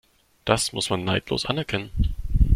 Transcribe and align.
Das 0.45 0.73
muss 0.73 0.89
man 0.89 1.03
neidlos 1.03 1.45
anerkennen. 1.45 1.91